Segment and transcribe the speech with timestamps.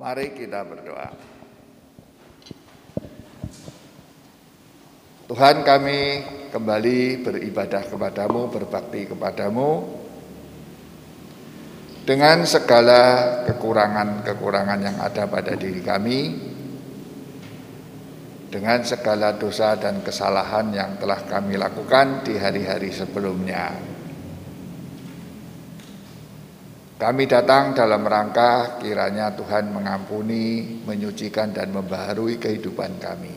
[0.00, 1.12] Mari kita berdoa.
[5.28, 6.00] Tuhan kami
[6.48, 10.00] kembali beribadah kepadamu, berbakti kepadamu
[12.08, 13.00] dengan segala
[13.44, 16.32] kekurangan-kekurangan yang ada pada diri kami,
[18.48, 23.89] dengan segala dosa dan kesalahan yang telah kami lakukan di hari-hari sebelumnya.
[27.00, 33.36] Kami datang dalam rangka kiranya Tuhan mengampuni, menyucikan dan membaharui kehidupan kami.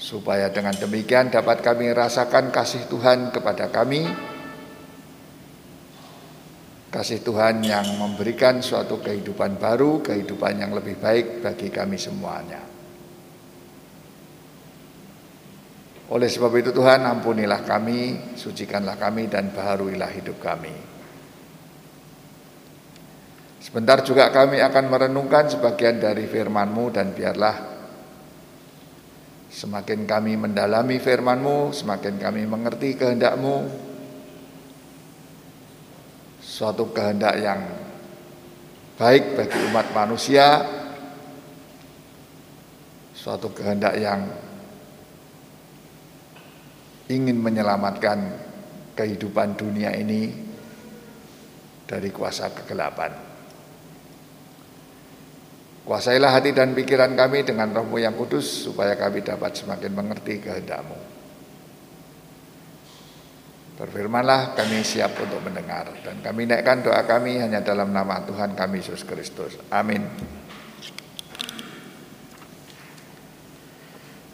[0.00, 4.08] Supaya dengan demikian dapat kami rasakan kasih Tuhan kepada kami,
[6.88, 12.64] kasih Tuhan yang memberikan suatu kehidupan baru, kehidupan yang lebih baik bagi kami semuanya.
[16.16, 20.99] Oleh sebab itu Tuhan ampunilah kami, sucikanlah kami dan baharuilah hidup kami.
[23.60, 27.56] Sebentar juga kami akan merenungkan sebagian dari firman-Mu dan biarlah
[29.52, 33.56] semakin kami mendalami firman-Mu, semakin kami mengerti kehendak-Mu,
[36.40, 37.60] suatu kehendak yang
[38.96, 40.64] baik bagi umat manusia,
[43.12, 44.24] suatu kehendak yang
[47.12, 48.24] ingin menyelamatkan
[48.96, 50.32] kehidupan dunia ini
[51.84, 53.29] dari kuasa kegelapan.
[55.80, 60.98] Kuasailah hati dan pikiran kami dengan rohmu yang kudus supaya kami dapat semakin mengerti kehendakmu.
[63.80, 68.84] Berfirmanlah kami siap untuk mendengar dan kami naikkan doa kami hanya dalam nama Tuhan kami
[68.84, 69.56] Yesus Kristus.
[69.72, 70.04] Amin.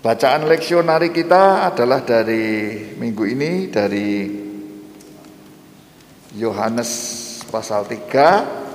[0.02, 4.11] Bacaan leksionari kita adalah dari minggu ini dari
[6.34, 6.91] Yohanes
[7.47, 8.66] pasal 3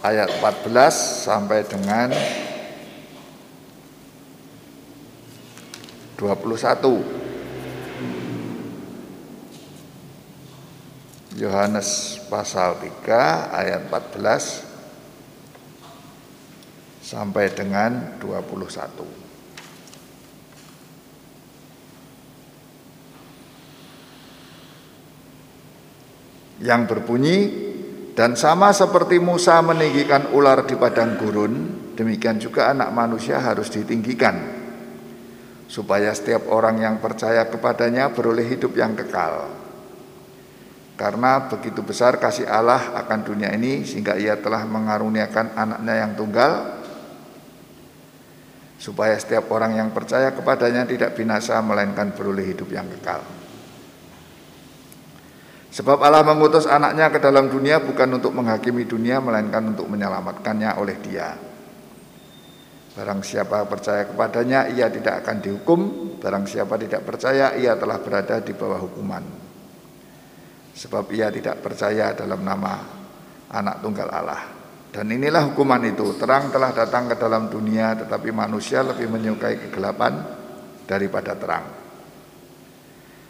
[0.00, 2.08] ayat 14 sampai dengan
[6.16, 7.04] 21.
[11.40, 14.64] Yohanes pasal 3 ayat 14
[17.04, 19.04] sampai dengan 21.
[26.60, 27.69] Yang berbunyi
[28.14, 31.54] dan sama seperti Musa meninggikan ular di padang gurun,
[31.94, 34.60] demikian juga anak manusia harus ditinggikan
[35.70, 39.46] supaya setiap orang yang percaya kepadanya beroleh hidup yang kekal.
[40.98, 46.76] Karena begitu besar kasih Allah akan dunia ini sehingga ia telah mengaruniakan anaknya yang tunggal
[48.76, 53.39] supaya setiap orang yang percaya kepadanya tidak binasa melainkan beroleh hidup yang kekal.
[55.70, 60.96] Sebab Allah mengutus anaknya ke dalam dunia bukan untuk menghakimi dunia melainkan untuk menyelamatkannya oleh
[60.98, 61.38] dia.
[62.90, 65.80] Barang siapa percaya kepadanya ia tidak akan dihukum,
[66.18, 69.50] barang siapa tidak percaya ia telah berada di bawah hukuman
[70.80, 72.80] sebab ia tidak percaya dalam nama
[73.52, 74.42] anak tunggal Allah.
[74.90, 80.18] Dan inilah hukuman itu, terang telah datang ke dalam dunia tetapi manusia lebih menyukai kegelapan
[80.88, 81.66] daripada terang.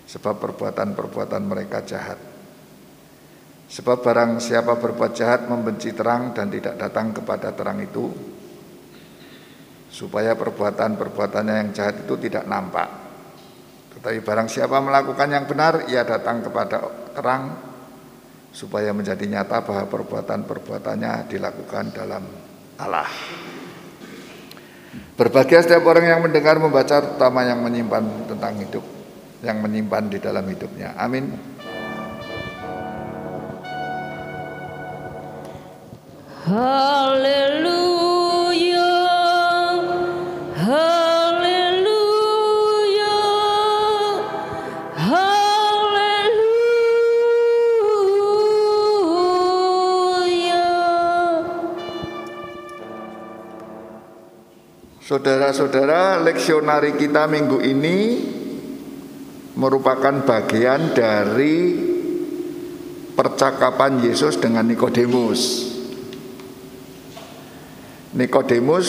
[0.06, 2.29] Sebab perbuatan-perbuatan mereka jahat.
[3.70, 8.10] Sebab barang siapa berbuat jahat membenci terang dan tidak datang kepada terang itu
[9.90, 12.90] supaya perbuatan-perbuatannya yang jahat itu tidak nampak.
[13.94, 16.82] Tetapi barang siapa melakukan yang benar ia datang kepada
[17.14, 17.42] terang
[18.50, 22.26] supaya menjadi nyata bahwa perbuatan-perbuatannya dilakukan dalam
[22.74, 23.06] Allah.
[25.14, 28.82] Berbahagia setiap orang yang mendengar, membaca, terutama yang menyimpan tentang hidup,
[29.46, 30.98] yang menyimpan di dalam hidupnya.
[30.98, 31.59] Amin.
[55.10, 57.98] Saudara-saudara, leksionari kita minggu ini
[59.54, 61.78] merupakan bagian dari
[63.14, 65.69] percakapan Yesus dengan Nikodemus.
[68.20, 68.88] Nikodemus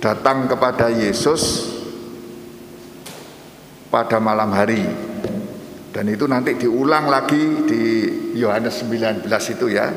[0.00, 1.68] datang kepada Yesus
[3.92, 4.88] pada malam hari.
[5.92, 7.82] Dan itu nanti diulang lagi di
[8.40, 9.92] Yohanes 19 itu ya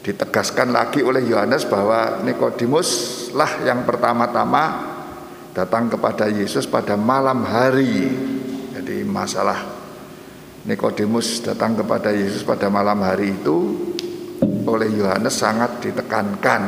[0.00, 2.88] ditegaskan lagi oleh Yohanes bahwa Nikodemus
[3.36, 4.96] lah yang pertama-tama
[5.52, 8.08] datang kepada Yesus pada malam hari.
[8.72, 9.60] Jadi masalah
[10.64, 13.87] Nikodemus datang kepada Yesus pada malam hari itu
[14.68, 16.62] oleh Yohanes sangat ditekankan.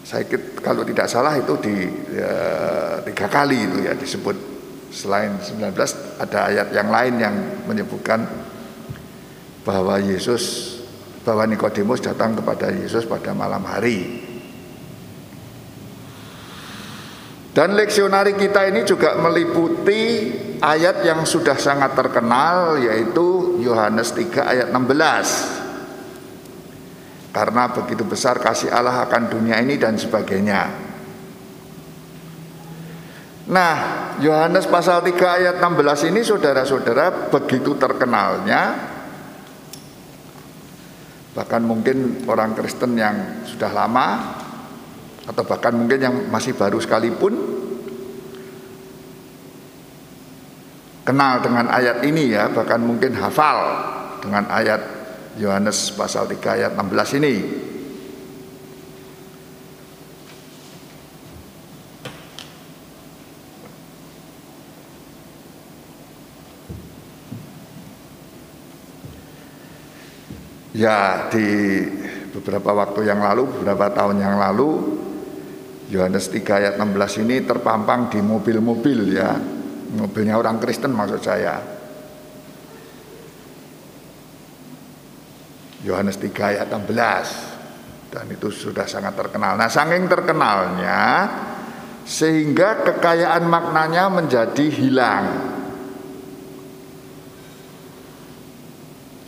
[0.00, 0.24] Saya
[0.58, 1.76] kalau tidak salah itu di
[2.16, 2.34] ya,
[3.06, 4.36] tiga kali itu ya disebut
[4.90, 5.70] selain 19
[6.18, 7.34] ada ayat yang lain yang
[7.70, 8.26] menyebutkan
[9.62, 10.76] bahwa Yesus
[11.22, 14.26] bahwa Nikodemus datang kepada Yesus pada malam hari.
[17.50, 20.32] Dan leksionari kita ini juga meliputi
[20.62, 25.59] ayat yang sudah sangat terkenal yaitu Yohanes 3 ayat 16.
[27.30, 30.90] Karena begitu besar kasih Allah akan dunia ini dan sebagainya.
[33.50, 33.74] Nah,
[34.22, 38.90] Yohanes pasal 3 ayat 16 ini saudara-saudara begitu terkenalnya
[41.30, 44.06] bahkan mungkin orang Kristen yang sudah lama
[45.30, 47.32] atau bahkan mungkin yang masih baru sekalipun
[51.06, 53.58] kenal dengan ayat ini ya bahkan mungkin hafal
[54.20, 54.99] dengan ayat
[55.38, 57.34] Yohanes pasal 3 ayat 16 ini.
[70.70, 71.46] Ya di
[72.32, 74.98] beberapa waktu yang lalu, beberapa tahun yang lalu
[75.92, 79.34] Yohanes 3 ayat 16 ini terpampang di mobil-mobil ya.
[79.90, 81.79] Mobilnya orang Kristen maksud saya
[85.84, 89.54] Yohanes 3 ayat 16 Dan itu sudah sangat terkenal.
[89.54, 91.00] Nah saking terkenalnya
[92.04, 95.26] Sehingga kekayaan maknanya menjadi hilang.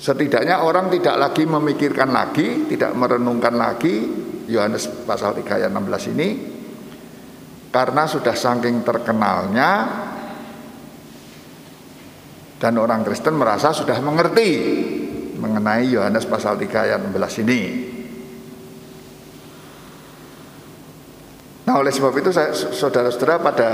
[0.03, 4.03] Setidaknya orang tidak lagi memikirkan lagi, tidak merenungkan lagi
[4.51, 6.29] Yohanes pasal 3 ayat 16 ini.
[7.71, 9.71] Karena sudah saking terkenalnya
[12.63, 14.51] dan orang Kristen merasa sudah mengerti
[15.43, 17.61] mengenai Yohanes pasal 3 ayat 16 ini.
[21.67, 22.31] Nah oleh sebab itu
[22.79, 23.71] saudara-saudara pada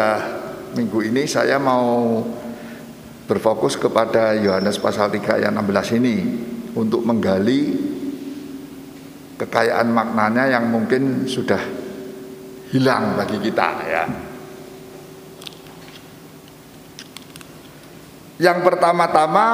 [0.72, 2.24] minggu ini saya mau
[3.28, 6.16] berfokus kepada Yohanes pasal 3 ayat 16 ini
[6.72, 7.76] untuk menggali
[9.36, 11.60] kekayaan maknanya yang mungkin sudah
[12.72, 14.04] hilang bagi kita ya.
[18.38, 19.46] Yang pertama-tama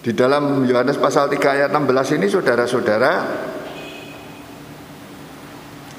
[0.00, 3.12] di dalam Yohanes pasal 3 ayat 16 ini saudara-saudara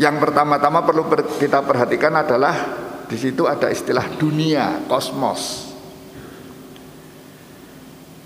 [0.01, 1.05] yang pertama-tama perlu
[1.37, 2.55] kita perhatikan adalah
[3.05, 5.69] di situ ada istilah dunia, kosmos.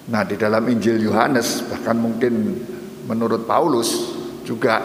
[0.07, 2.63] Nah, di dalam Injil Yohanes bahkan mungkin
[3.10, 4.16] menurut Paulus
[4.48, 4.80] juga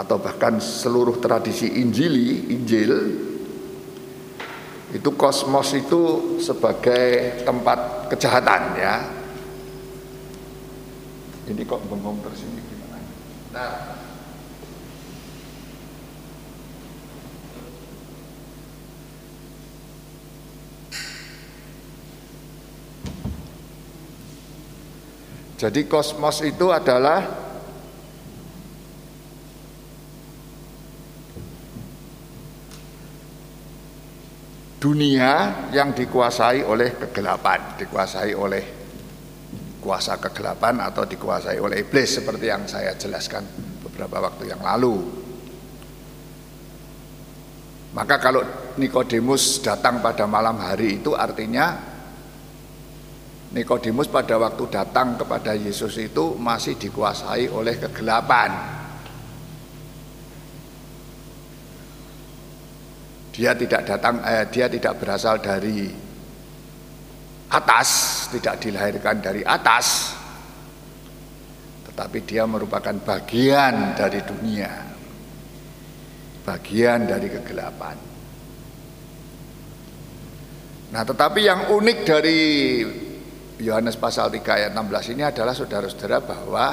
[0.00, 2.92] atau bahkan seluruh tradisi Injili, Injil
[4.94, 6.02] itu kosmos itu
[6.40, 9.23] sebagai tempat kejahatan ya.
[11.44, 12.98] Ini kok bengong terus ini gimana?
[13.52, 13.72] Nah,
[25.54, 27.24] Jadi kosmos itu adalah
[34.76, 38.73] dunia yang dikuasai oleh kegelapan, dikuasai oleh
[39.84, 43.44] kuasa kegelapan atau dikuasai oleh iblis seperti yang saya jelaskan
[43.84, 44.96] beberapa waktu yang lalu.
[47.92, 48.42] Maka kalau
[48.80, 51.92] Nikodemus datang pada malam hari itu artinya
[53.54, 58.50] Nikodemus pada waktu datang kepada Yesus itu masih dikuasai oleh kegelapan.
[63.30, 66.03] Dia tidak datang eh, dia tidak berasal dari
[67.50, 67.88] atas,
[68.32, 70.16] tidak dilahirkan dari atas.
[71.90, 74.72] Tetapi dia merupakan bagian dari dunia.
[76.44, 77.96] Bagian dari kegelapan.
[80.94, 82.40] Nah, tetapi yang unik dari
[83.58, 86.66] Yohanes pasal 3 ayat 16 ini adalah saudara-saudara bahwa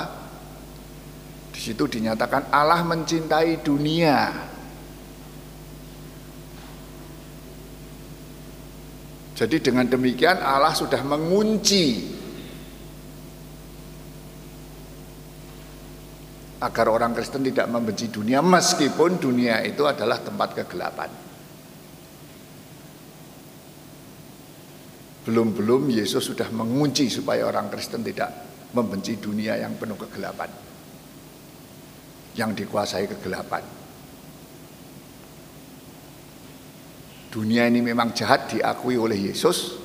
[1.50, 4.50] di situ dinyatakan Allah mencintai dunia
[9.42, 12.14] Jadi dengan demikian Allah sudah mengunci
[16.62, 21.10] agar orang Kristen tidak membenci dunia meskipun dunia itu adalah tempat kegelapan.
[25.26, 28.30] Belum-belum Yesus sudah mengunci supaya orang Kristen tidak
[28.78, 30.54] membenci dunia yang penuh kegelapan.
[32.38, 33.81] Yang dikuasai kegelapan.
[37.32, 39.80] Dunia ini memang jahat diakui oleh Yesus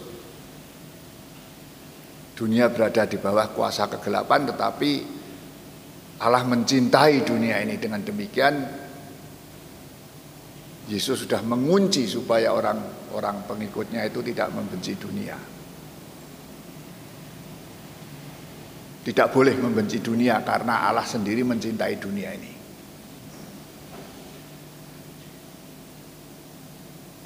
[2.36, 4.90] dunia berada di bawah kuasa kegelapan tetapi
[6.20, 8.86] Allah mencintai dunia ini dengan demikian
[10.86, 15.34] Yesus sudah mengunci supaya orang-orang pengikutnya itu tidak membenci dunia.
[19.02, 22.55] Tidak boleh membenci dunia karena Allah sendiri mencintai dunia ini.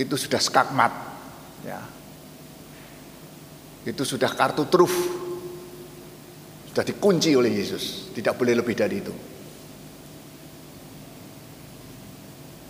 [0.00, 0.92] Itu sudah skakmat.
[1.68, 1.80] Ya.
[3.84, 4.92] Itu sudah kartu truf
[6.70, 8.14] sudah dikunci oleh Yesus.
[8.14, 9.14] Tidak boleh lebih dari itu.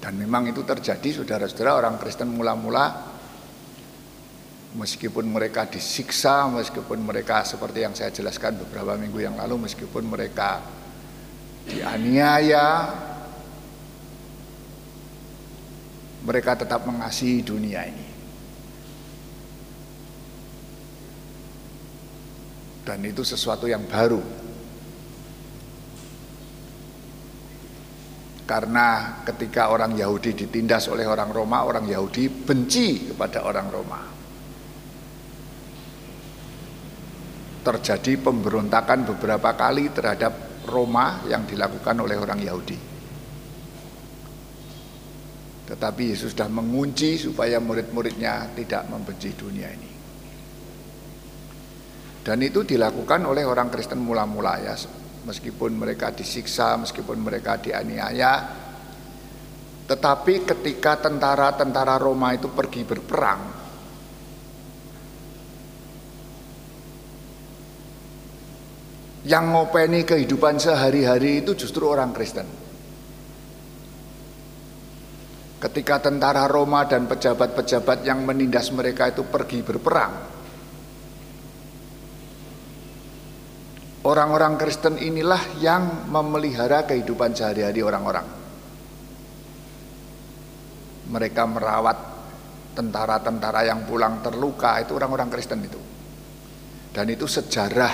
[0.01, 3.13] Dan memang itu terjadi saudara-saudara orang Kristen mula-mula
[4.73, 10.63] meskipun mereka disiksa meskipun mereka seperti yang saya jelaskan beberapa minggu yang lalu meskipun mereka
[11.69, 12.67] dianiaya
[16.21, 18.07] mereka tetap mengasihi dunia ini.
[22.85, 24.21] Dan itu sesuatu yang baru.
[28.45, 34.01] Karena ketika orang Yahudi ditindas oleh orang Roma orang Yahudi benci kepada orang Roma.
[37.61, 42.90] Terjadi pemberontakan beberapa kali terhadap Roma yang dilakukan oleh orang Yahudi
[45.71, 49.91] tetapi Yesus sudah mengunci supaya murid-muridnya tidak membenci dunia ini
[52.21, 54.77] dan itu dilakukan oleh orang Kristen mula-mula ya,
[55.25, 58.61] meskipun mereka disiksa, meskipun mereka dianiaya.
[59.89, 63.41] Tetapi ketika tentara-tentara Roma itu pergi berperang,
[69.25, 72.70] yang ngopeni kehidupan sehari-hari itu justru orang Kristen.
[75.61, 80.41] Ketika tentara Roma dan pejabat-pejabat yang menindas mereka itu pergi berperang,
[84.01, 88.25] Orang-orang Kristen inilah yang memelihara kehidupan sehari-hari orang-orang.
[91.13, 91.99] Mereka merawat
[92.73, 95.77] tentara-tentara yang pulang terluka itu orang-orang Kristen itu.
[96.97, 97.93] Dan itu sejarah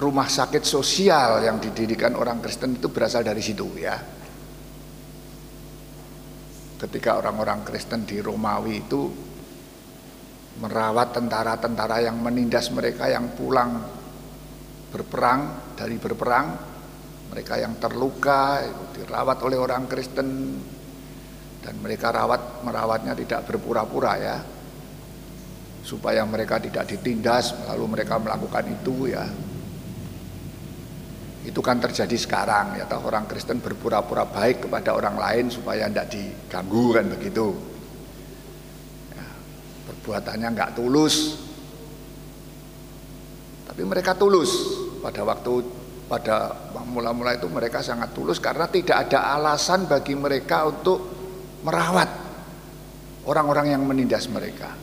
[0.00, 4.00] rumah sakit sosial yang didirikan orang Kristen itu berasal dari situ ya.
[6.80, 9.02] Ketika orang-orang Kristen di Romawi itu
[10.64, 13.84] merawat tentara-tentara yang menindas mereka yang pulang
[14.88, 16.46] berperang dari berperang
[17.30, 20.28] mereka yang terluka itu dirawat oleh orang Kristen
[21.60, 24.36] dan mereka rawat merawatnya tidak berpura-pura ya
[25.84, 29.24] supaya mereka tidak ditindas lalu mereka melakukan itu ya
[31.40, 36.12] itu kan terjadi sekarang ya tahu orang Kristen berpura-pura baik kepada orang lain supaya tidak
[36.12, 37.56] diganggu kan begitu.
[39.16, 39.26] Ya,
[39.88, 41.40] perbuatannya nggak tulus.
[43.64, 44.52] Tapi mereka tulus.
[45.00, 45.64] Pada waktu
[46.12, 46.52] pada
[46.84, 50.98] mula-mula itu mereka sangat tulus karena tidak ada alasan bagi mereka untuk
[51.64, 52.10] merawat
[53.24, 54.76] orang-orang yang menindas mereka.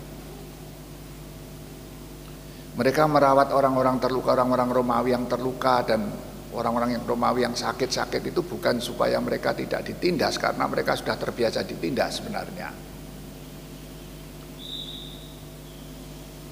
[2.78, 6.27] Mereka merawat orang-orang terluka, orang-orang Romawi yang terluka dan
[6.58, 11.62] orang-orang yang Romawi yang sakit-sakit itu bukan supaya mereka tidak ditindas karena mereka sudah terbiasa
[11.62, 12.70] ditindas sebenarnya.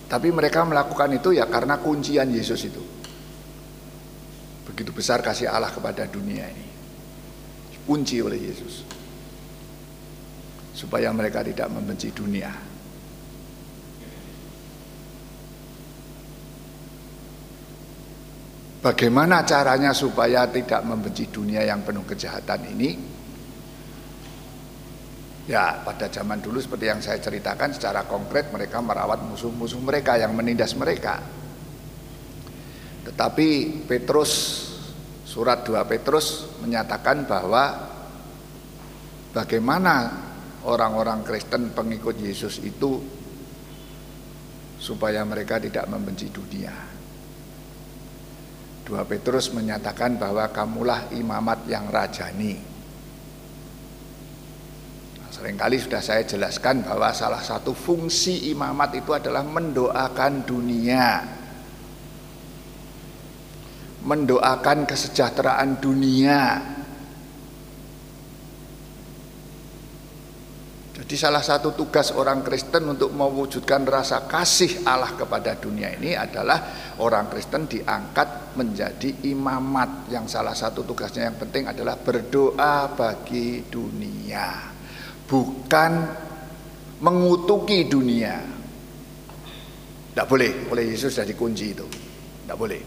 [0.06, 2.84] Tapi mereka melakukan itu ya karena kuncian Yesus itu.
[4.70, 6.68] Begitu besar kasih Allah kepada dunia ini.
[7.86, 8.86] Kunci oleh Yesus.
[10.74, 12.75] Supaya mereka tidak membenci dunia.
[18.86, 22.90] Bagaimana caranya supaya tidak membenci dunia yang penuh kejahatan ini?
[25.50, 30.38] Ya pada zaman dulu seperti yang saya ceritakan secara konkret mereka merawat musuh-musuh mereka yang
[30.38, 31.18] menindas mereka.
[33.10, 34.32] Tetapi Petrus
[35.26, 37.90] surat 2 Petrus menyatakan bahwa
[39.34, 40.14] bagaimana
[40.62, 43.02] orang-orang Kristen pengikut Yesus itu
[44.78, 46.94] supaya mereka tidak membenci dunia.
[48.86, 52.76] 2 Petrus menyatakan bahwa kamulah imamat yang rajani
[55.36, 61.28] Seringkali sudah saya jelaskan bahwa salah satu fungsi imamat itu adalah mendoakan dunia.
[64.08, 66.42] Mendoakan kesejahteraan dunia.
[70.96, 76.96] Jadi salah satu tugas orang Kristen untuk mewujudkan rasa kasih Allah kepada dunia ini adalah
[77.04, 84.76] orang Kristen diangkat menjadi imamat yang salah satu tugasnya yang penting adalah berdoa bagi dunia
[85.26, 85.92] bukan
[87.02, 88.38] mengutuki dunia.
[90.16, 91.86] Tidak boleh, oleh Yesus sudah dikunci itu.
[91.86, 92.82] Tidak boleh.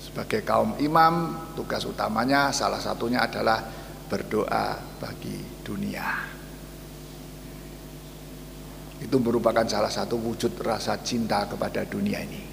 [0.00, 3.62] Sebagai kaum imam, tugas utamanya salah satunya adalah
[4.08, 6.08] berdoa bagi dunia.
[9.00, 12.49] Itu merupakan salah satu wujud rasa cinta kepada dunia ini.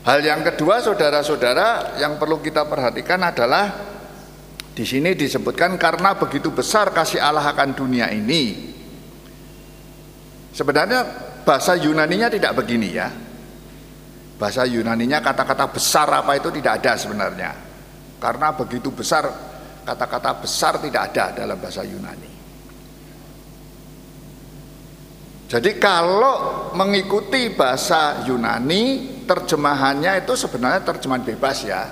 [0.00, 3.68] Hal yang kedua, saudara-saudara, yang perlu kita perhatikan adalah
[4.72, 8.72] di sini disebutkan karena begitu besar kasih Allah akan dunia ini.
[10.56, 11.04] Sebenarnya
[11.44, 13.12] bahasa Yunaninya tidak begini ya.
[14.40, 17.50] Bahasa Yunaninya kata-kata besar apa itu tidak ada sebenarnya.
[18.16, 19.28] Karena begitu besar
[19.84, 22.32] kata-kata besar tidak ada dalam bahasa Yunani.
[25.50, 31.86] Jadi kalau mengikuti bahasa Yunani, terjemahannya itu sebenarnya terjemahan bebas ya.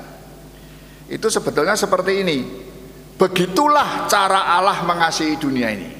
[1.06, 2.38] Itu sebetulnya seperti ini.
[3.14, 5.90] Begitulah cara Allah mengasihi dunia ini.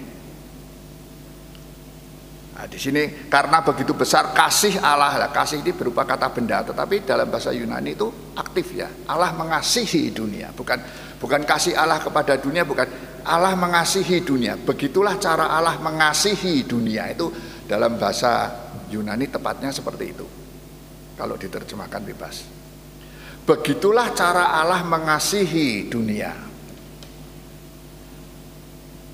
[2.58, 7.06] Nah, di sini karena begitu besar kasih Allah, lah, kasih ini berupa kata benda, tetapi
[7.06, 8.90] dalam bahasa Yunani itu aktif ya.
[9.06, 10.82] Allah mengasihi dunia, bukan
[11.22, 12.86] bukan kasih Allah kepada dunia, bukan
[13.22, 14.58] Allah mengasihi dunia.
[14.58, 17.30] Begitulah cara Allah mengasihi dunia itu
[17.70, 18.50] dalam bahasa
[18.90, 20.37] Yunani tepatnya seperti itu.
[21.18, 22.46] Kalau diterjemahkan bebas.
[23.42, 26.30] Begitulah cara Allah mengasihi dunia.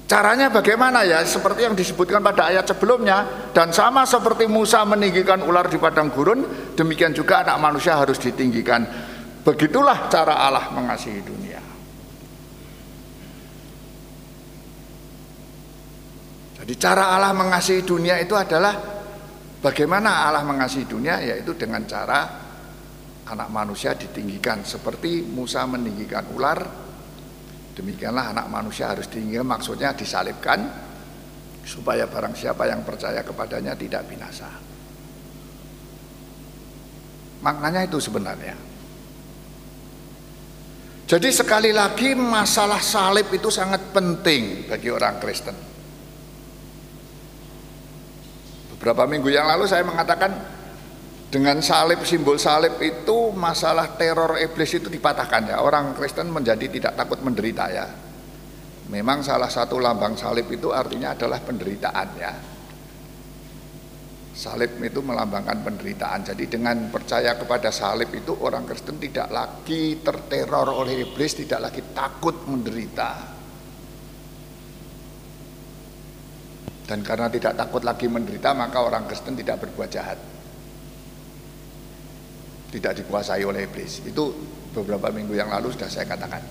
[0.05, 1.25] Caranya bagaimana ya?
[1.25, 6.45] Seperti yang disebutkan pada ayat sebelumnya dan sama seperti Musa meninggikan ular di padang gurun,
[6.77, 8.85] demikian juga anak manusia harus ditinggikan.
[9.41, 11.61] Begitulah cara Allah mengasihi dunia.
[16.61, 18.94] Jadi cara Allah mengasihi dunia itu adalah
[19.65, 22.21] bagaimana Allah mengasihi dunia yaitu dengan cara
[23.25, 26.85] anak manusia ditinggikan seperti Musa meninggikan ular
[27.75, 30.63] Demikianlah anak manusia harus diingat maksudnya disalibkan
[31.67, 34.47] supaya barang siapa yang percaya kepadanya tidak binasa.
[37.43, 38.55] Maknanya itu sebenarnya.
[41.05, 45.74] Jadi sekali lagi masalah salib itu sangat penting bagi orang Kristen.
[48.85, 50.29] Beberapa minggu yang lalu saya mengatakan
[51.33, 55.65] dengan salib simbol salib itu masalah teror iblis itu dipatahkan ya.
[55.65, 57.89] Orang Kristen menjadi tidak takut menderita ya.
[58.93, 62.33] Memang salah satu lambang salib itu artinya adalah penderitaan ya.
[64.37, 66.21] Salib itu melambangkan penderitaan.
[66.29, 71.81] Jadi dengan percaya kepada salib itu orang Kristen tidak lagi terteror oleh iblis tidak lagi
[71.97, 73.34] takut menderita
[76.85, 80.19] dan karena tidak takut lagi menderita maka orang Kristen tidak berbuat jahat
[82.75, 84.03] tidak dikuasai oleh iblis.
[84.03, 84.35] Itu
[84.75, 86.43] beberapa minggu yang lalu sudah saya katakan.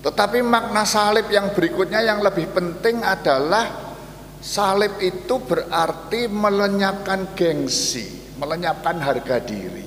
[0.00, 3.92] Tetapi makna salib yang berikutnya yang lebih penting adalah
[4.40, 9.84] salib itu berarti melenyapkan gengsi, melenyapkan harga diri.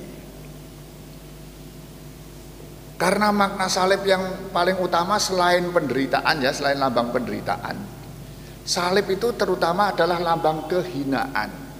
[3.00, 7.99] Karena makna salib yang paling utama selain penderitaan ya, selain lambang penderitaan.
[8.64, 11.70] Salib itu terutama adalah lambang kehinaan.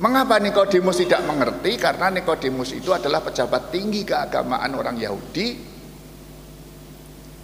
[0.00, 1.76] Mengapa Nikodemus tidak mengerti?
[1.76, 5.68] Karena Nikodemus itu adalah pejabat tinggi keagamaan orang Yahudi.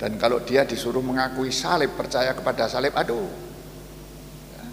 [0.00, 3.28] Dan kalau dia disuruh mengakui salib, percaya kepada salib, aduh.
[4.56, 4.64] Ya,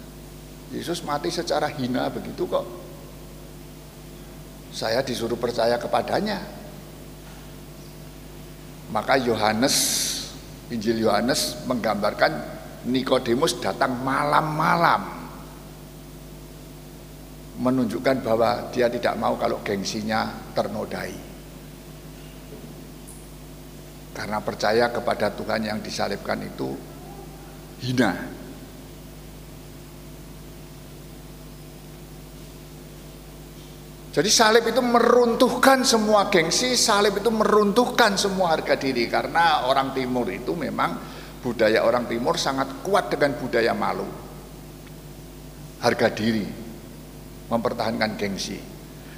[0.80, 2.64] Yesus mati secara hina begitu kok.
[4.72, 6.40] Saya disuruh percaya kepadanya.
[8.92, 9.76] Maka Yohanes,
[10.72, 12.32] Injil Yohanes menggambarkan
[12.84, 15.24] Nikodemus datang malam-malam
[17.54, 21.14] menunjukkan bahwa dia tidak mau kalau gengsinya ternodai.
[24.14, 26.70] Karena percaya kepada Tuhan yang disalibkan itu
[27.82, 28.43] hina.
[34.14, 40.30] Jadi salib itu meruntuhkan semua gengsi, salib itu meruntuhkan semua harga diri karena orang timur
[40.30, 40.94] itu memang
[41.42, 44.06] budaya orang timur sangat kuat dengan budaya malu.
[45.82, 46.46] Harga diri,
[47.50, 48.54] mempertahankan gengsi.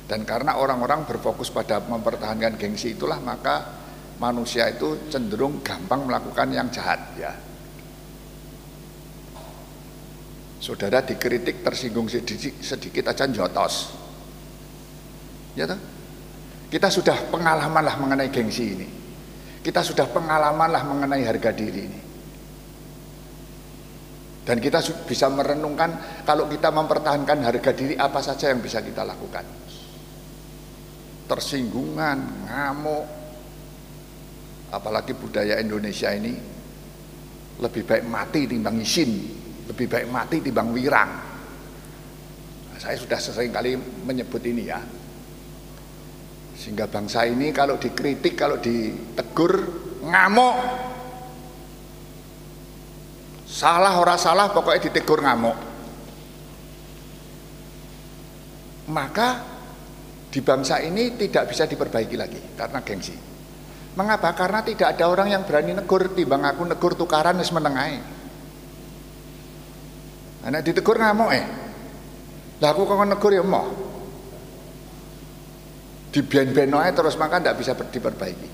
[0.09, 3.69] Dan karena orang-orang berfokus pada mempertahankan gengsi itulah maka
[4.17, 7.37] manusia itu cenderung gampang melakukan yang jahat ya.
[10.57, 14.06] Saudara dikritik tersinggung sedikit, sedikit aja jotos.
[15.57, 15.81] Ya toh?
[16.69, 18.89] Kita sudah pengalaman lah mengenai gengsi ini.
[19.65, 22.01] Kita sudah pengalaman lah mengenai harga diri ini.
[24.47, 29.43] Dan kita bisa merenungkan kalau kita mempertahankan harga diri apa saja yang bisa kita lakukan.
[31.27, 33.05] Tersinggungan, ngamuk,
[34.71, 36.35] apalagi budaya Indonesia ini
[37.59, 39.11] lebih baik mati timbang isin,
[39.67, 41.11] lebih baik mati timbang wirang.
[42.71, 43.75] Nah, saya sudah sering kali
[44.07, 44.79] menyebut ini ya.
[46.57, 49.61] Sehingga bangsa ini kalau dikritik, kalau ditegur,
[50.01, 50.57] ngamuk.
[53.47, 55.57] Salah orang salah pokoknya ditegur ngamuk.
[58.89, 59.29] Maka
[60.33, 63.17] di bangsa ini tidak bisa diperbaiki lagi karena gengsi.
[63.97, 64.37] Mengapa?
[64.37, 67.97] Karena tidak ada orang yang berani negur timbang aku negur tukaran wis menengai.
[70.45, 71.47] Anak ditegur ngamuk eh.
[72.61, 73.86] Lah aku kok negur ya mau
[76.17, 76.49] di ben
[76.97, 78.49] terus maka tidak bisa diperbaiki.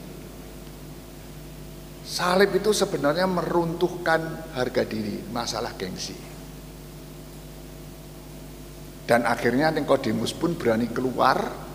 [2.03, 6.19] Salib itu sebenarnya meruntuhkan harga diri, masalah gengsi.
[9.07, 11.71] Dan akhirnya Nikodemus pun berani keluar.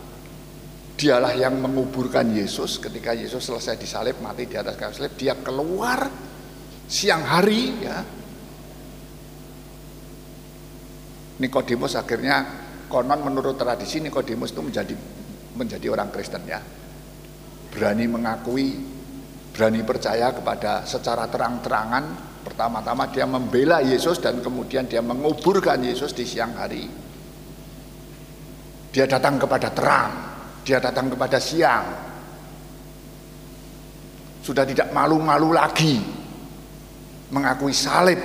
[0.98, 5.16] Dialah yang menguburkan Yesus ketika Yesus selesai disalib, mati di atas kayu salib.
[5.16, 6.04] Dia keluar
[6.84, 7.98] siang hari ya.
[11.40, 12.44] Nikodemus akhirnya
[12.92, 14.94] konon menurut tradisi Nikodemus itu menjadi
[15.56, 16.60] menjadi orang Kristen ya.
[17.72, 18.76] Berani mengakui,
[19.54, 22.28] berani percaya kepada secara terang-terangan.
[22.44, 26.88] Pertama-tama dia membela Yesus dan kemudian dia menguburkan Yesus di siang hari.
[28.92, 30.12] Dia datang kepada terang,
[30.64, 31.86] dia datang kepada siang.
[34.42, 36.00] Sudah tidak malu-malu lagi
[37.30, 38.20] mengakui salib,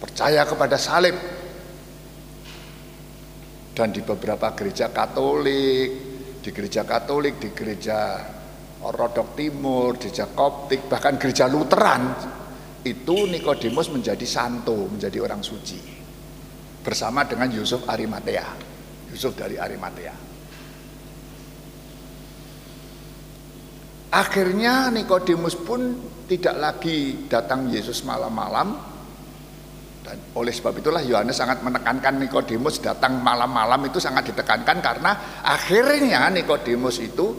[0.00, 1.12] percaya kepada salib,
[3.72, 5.88] dan di beberapa gereja Katolik,
[6.44, 8.20] di gereja Katolik, di gereja
[8.84, 12.12] Ortodok Timur, gereja Koptik, bahkan gereja Lutheran
[12.84, 15.80] itu Nikodemus menjadi santo, menjadi orang suci
[16.82, 18.74] bersama dengan Yusuf Arimatea.
[19.08, 20.14] Yusuf dari Arimatea.
[24.12, 25.96] Akhirnya Nikodemus pun
[26.28, 28.91] tidak lagi datang Yesus malam-malam,
[30.34, 36.98] oleh sebab itulah Yohanes sangat menekankan Nikodemus datang malam-malam itu sangat ditekankan karena akhirnya Nikodemus
[37.00, 37.36] itu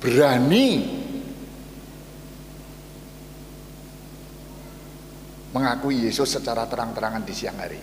[0.00, 0.68] berani
[5.50, 7.80] mengakui Yesus secara terang-terangan di siang hari.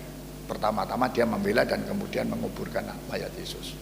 [0.48, 3.76] Pertama-tama dia membela dan kemudian menguburkan mayat Yesus.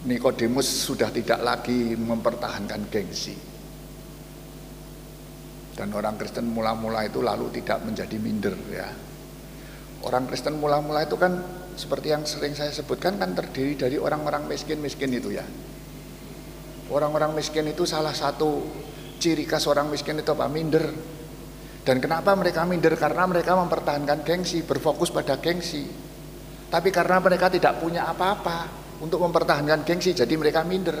[0.00, 3.49] Nikodemus sudah tidak lagi mempertahankan gengsi
[5.80, 8.84] dan orang Kristen mula-mula itu lalu tidak menjadi minder ya.
[10.04, 11.40] Orang Kristen mula-mula itu kan
[11.72, 15.44] seperti yang sering saya sebutkan kan terdiri dari orang-orang miskin-miskin itu ya.
[16.92, 18.60] Orang-orang miskin itu salah satu
[19.16, 20.52] ciri khas orang miskin itu apa?
[20.52, 20.84] Minder.
[21.80, 22.92] Dan kenapa mereka minder?
[23.00, 25.88] Karena mereka mempertahankan gengsi, berfokus pada gengsi.
[26.68, 28.68] Tapi karena mereka tidak punya apa-apa
[29.00, 31.00] untuk mempertahankan gengsi, jadi mereka minder.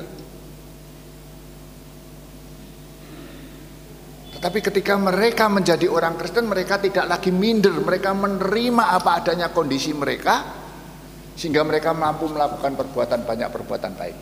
[4.40, 9.92] Tapi ketika mereka menjadi orang Kristen, mereka tidak lagi minder, mereka menerima apa adanya kondisi
[9.92, 10.40] mereka,
[11.36, 14.16] sehingga mereka mampu melakukan perbuatan banyak perbuatan baik.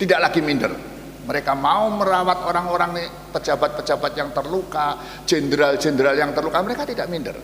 [0.00, 0.72] Tidak lagi minder.
[1.28, 3.04] Mereka mau merawat orang-orang
[3.36, 4.96] pejabat-pejabat yang terluka,
[5.28, 7.36] jenderal-jenderal yang terluka, mereka tidak minder.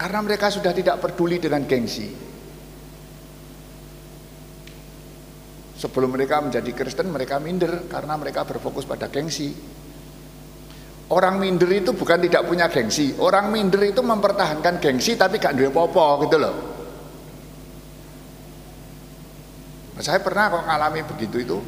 [0.00, 2.08] Karena mereka sudah tidak peduli dengan gengsi.
[5.76, 9.75] Sebelum mereka menjadi Kristen, mereka minder karena mereka berfokus pada gengsi.
[11.06, 13.14] Orang minder itu bukan tidak punya gengsi.
[13.22, 16.54] Orang minder itu mempertahankan gengsi tapi gak duwe popo gitu loh.
[19.94, 21.58] Nah, saya pernah kok ngalami begitu itu.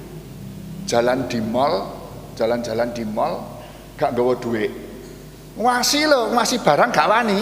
[0.91, 1.87] Jalan di mall,
[2.35, 3.63] jalan-jalan di mall
[3.95, 4.73] gak gawa duit.
[5.55, 7.41] Ngasih loh, ngasih barang gak wani.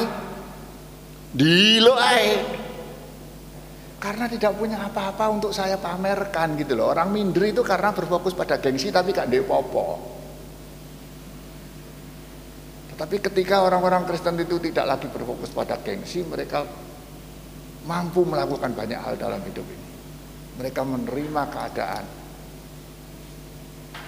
[1.33, 2.29] Dilo ae.
[3.97, 6.93] Karena tidak punya apa-apa untuk saya pamerkan gitu loh.
[6.93, 10.16] Orang minder itu karena berfokus pada gengsi tapi gak duwe popo.
[12.97, 16.65] Tapi ketika orang-orang Kristen itu tidak lagi berfokus pada gengsi, mereka
[17.85, 19.89] mampu melakukan banyak hal dalam hidup ini.
[20.57, 22.05] Mereka menerima keadaan.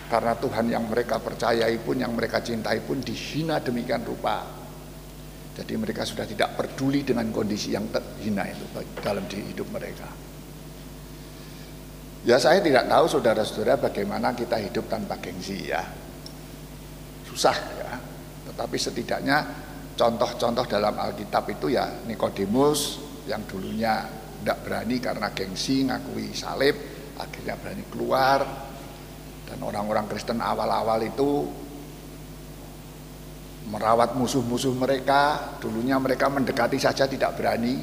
[0.08, 4.40] Karena Tuhan yang mereka percayai pun, yang mereka cintai pun dihina demikian rupa.
[5.52, 8.64] Jadi mereka sudah tidak peduli dengan kondisi yang terhina itu
[9.04, 10.08] dalam hidup mereka.
[12.24, 15.84] Ya saya tidak tahu saudara-saudara bagaimana kita hidup tanpa gengsi ya.
[17.28, 18.07] Susah ya.
[18.54, 19.38] Tapi setidaknya
[19.98, 24.06] contoh-contoh dalam Alkitab itu ya Nikodemus yang dulunya
[24.40, 26.76] tidak berani karena gengsi ngakui salib,
[27.18, 28.40] akhirnya berani keluar.
[29.48, 31.48] Dan orang-orang Kristen awal-awal itu
[33.68, 37.76] merawat musuh-musuh mereka, dulunya mereka mendekati saja tidak berani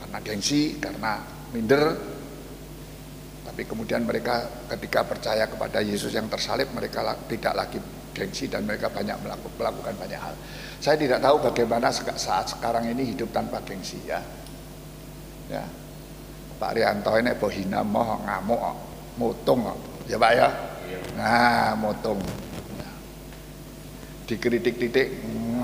[0.00, 1.20] karena gengsi, karena
[1.52, 1.84] minder.
[3.44, 7.78] Tapi kemudian mereka ketika percaya kepada Yesus yang tersalib mereka tidak lagi
[8.14, 9.18] gengsi dan mereka banyak
[9.58, 10.32] melakukan banyak hal.
[10.78, 14.22] Saya tidak tahu bagaimana saat sekarang ini hidup tanpa gengsi ya.
[15.50, 15.66] Ya.
[16.54, 18.62] Pak Rianto ini bohina moh ngamuk
[19.18, 19.66] mutung
[20.06, 20.48] ya Pak ya.
[20.86, 20.98] Iya.
[21.18, 22.22] Nah, mutung.
[22.78, 22.88] Ya.
[24.30, 25.08] Dikritik-kritik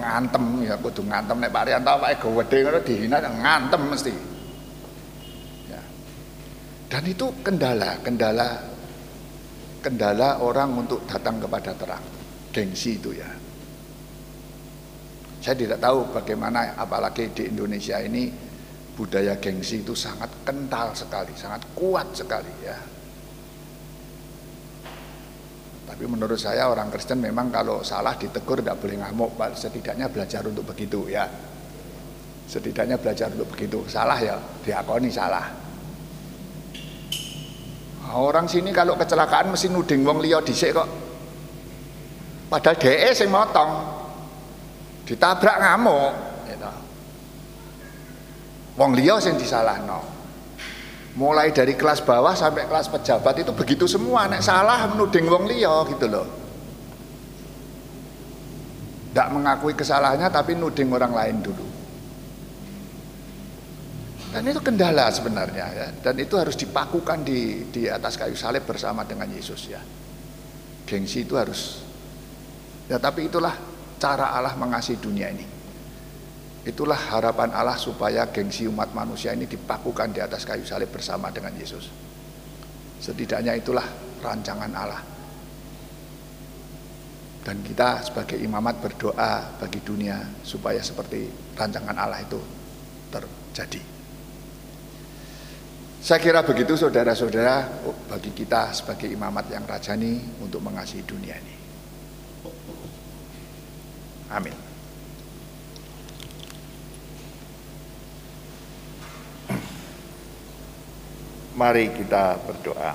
[0.03, 4.13] ngantem ya kudu ngantem nek Pak Rianto awake gede ngono dihina ngantem mesti.
[5.71, 5.81] Ya.
[6.91, 8.49] Dan itu kendala, kendala
[9.81, 12.20] kendala orang untuk datang kepada terang
[12.51, 13.31] gengsi itu ya.
[15.41, 18.29] Saya tidak tahu bagaimana apalagi di Indonesia ini
[18.93, 22.77] budaya gengsi itu sangat kental sekali, sangat kuat sekali ya.
[25.89, 30.69] Tapi menurut saya orang Kristen memang kalau salah ditegur tidak boleh ngamuk, setidaknya belajar untuk
[30.69, 31.25] begitu ya.
[32.47, 33.83] Setidaknya belajar untuk begitu.
[33.89, 35.47] Salah ya, diakoni salah.
[38.11, 41.00] Orang sini kalau kecelakaan mesti nuding wong liya dhisik kok.
[42.51, 43.71] Padahal DE sing motong.
[45.07, 46.13] Ditabrak ngamuk
[46.51, 46.73] gitu.
[48.75, 50.03] Wong liya sing disalahno.
[51.15, 55.87] Mulai dari kelas bawah sampai kelas pejabat itu begitu semua nek salah menuding wong liya
[55.95, 56.27] gitu loh.
[59.11, 61.67] Tidak mengakui kesalahannya tapi nuding orang lain dulu.
[64.31, 65.87] Dan itu kendala sebenarnya ya.
[65.99, 69.83] Dan itu harus dipakukan di di atas kayu salib bersama dengan Yesus ya.
[70.87, 71.90] Gengsi itu harus
[72.91, 73.55] Ya tapi itulah
[74.03, 75.47] cara Allah mengasihi dunia ini.
[76.67, 81.55] Itulah harapan Allah supaya gengsi umat manusia ini dipakukan di atas kayu salib bersama dengan
[81.55, 81.87] Yesus.
[82.99, 83.87] Setidaknya itulah
[84.21, 85.03] rancangan Allah.
[87.41, 92.37] Dan kita sebagai imamat berdoa bagi dunia supaya seperti rancangan Allah itu
[93.09, 93.81] terjadi.
[96.01, 101.60] Saya kira begitu saudara-saudara bagi kita sebagai imamat yang rajani untuk mengasihi dunia ini.
[104.31, 104.55] Amin.
[111.59, 112.95] Mari kita berdoa.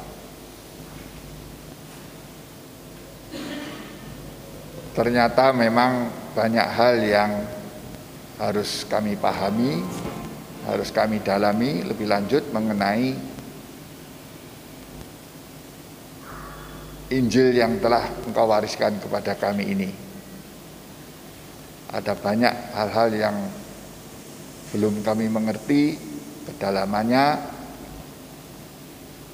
[4.96, 7.32] Ternyata memang banyak hal yang
[8.40, 9.84] harus kami pahami,
[10.64, 13.36] harus kami dalami lebih lanjut mengenai
[17.12, 20.05] Injil yang telah Engkau wariskan kepada kami ini
[21.96, 23.38] ada banyak hal-hal yang
[24.76, 25.96] belum kami mengerti
[26.44, 27.56] kedalamannya.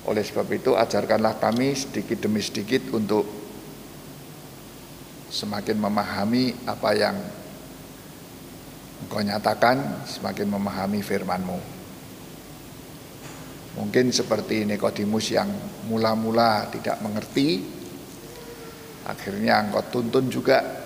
[0.06, 3.26] Oleh sebab itu ajarkanlah kami sedikit demi sedikit untuk
[5.34, 7.17] semakin memahami apa yang
[9.02, 11.60] Engkau nyatakan, semakin memahami firman-Mu.
[13.82, 15.50] Mungkin seperti Nikodemus yang
[15.89, 17.65] mula-mula tidak mengerti,
[19.10, 20.81] akhirnya Engkau tuntun juga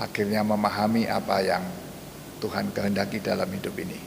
[0.00, 1.64] akhirnya memahami apa yang
[2.42, 3.98] Tuhan kehendaki dalam hidup ini.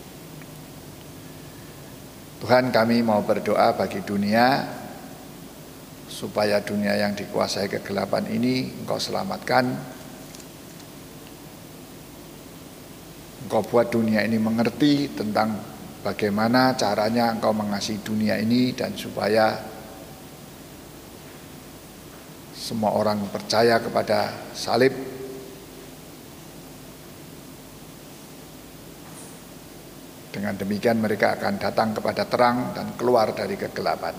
[2.44, 4.68] Tuhan kami mau berdoa bagi dunia
[6.12, 9.66] supaya dunia yang dikuasai kegelapan ini Engkau selamatkan.
[13.48, 15.56] Engkau buat dunia ini mengerti tentang
[16.04, 19.56] bagaimana caranya Engkau mengasihi dunia ini dan supaya
[22.52, 25.15] semua orang percaya kepada salib
[30.36, 34.12] Dengan demikian mereka akan datang kepada terang dan keluar dari kegelapan.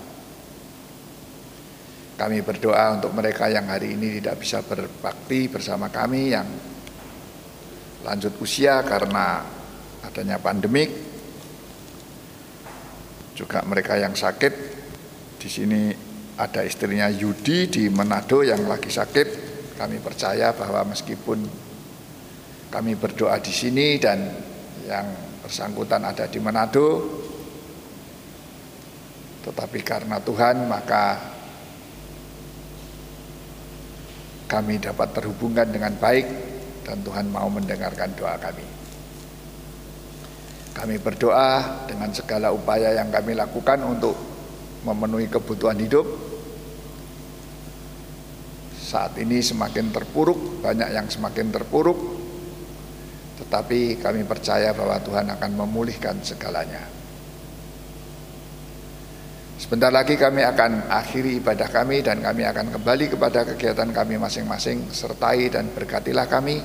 [2.17, 6.49] Kami berdoa untuk mereka yang hari ini tidak bisa berbakti bersama kami yang
[8.01, 9.45] lanjut usia karena
[10.01, 10.89] adanya pandemik.
[13.37, 14.53] Juga mereka yang sakit.
[15.37, 15.93] Di sini
[16.41, 19.27] ada istrinya Yudi di Manado yang lagi sakit.
[19.77, 21.45] Kami percaya bahwa meskipun
[22.73, 24.25] kami berdoa di sini dan
[24.89, 25.05] yang
[25.47, 27.07] bersangkutan ada di Manado
[29.47, 31.15] tetapi karena Tuhan maka
[34.47, 36.27] kami dapat terhubungkan dengan baik
[36.83, 38.63] dan Tuhan mau mendengarkan doa kami.
[40.71, 44.15] Kami berdoa dengan segala upaya yang kami lakukan untuk
[44.87, 46.07] memenuhi kebutuhan hidup.
[48.79, 52.16] Saat ini semakin terpuruk, banyak yang semakin terpuruk,
[53.37, 56.97] tetapi kami percaya bahwa Tuhan akan memulihkan segalanya.
[59.57, 64.93] Sebentar lagi kami akan akhiri ibadah kami dan kami akan kembali kepada kegiatan kami masing-masing.
[64.93, 66.61] Sertai dan berkatilah kami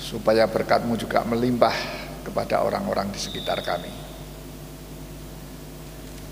[0.00, 1.76] supaya berkatmu juga melimpah
[2.24, 3.92] kepada orang-orang di sekitar kami.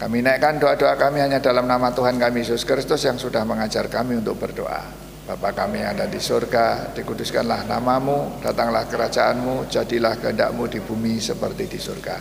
[0.01, 4.17] Kami naikkan doa-doa kami hanya dalam nama Tuhan kami Yesus Kristus yang sudah mengajar kami
[4.17, 5.00] untuk berdoa.
[5.31, 11.71] Bapa kami yang ada di surga, dikuduskanlah namamu, datanglah kerajaanmu, jadilah kehendakmu di bumi seperti
[11.71, 12.19] di surga.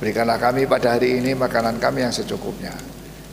[0.00, 2.72] Berikanlah kami pada hari ini makanan kami yang secukupnya.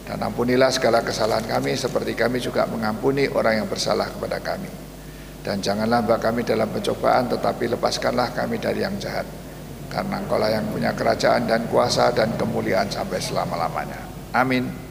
[0.03, 4.67] Dan ampunilah segala kesalahan kami seperti kami juga mengampuni orang yang bersalah kepada kami.
[5.39, 9.23] Dan janganlah bawa kami dalam pencobaan tetapi lepaskanlah kami dari yang jahat
[9.87, 14.03] karena engkau yang punya kerajaan dan kuasa dan kemuliaan sampai selama-lamanya.
[14.35, 14.86] Amin.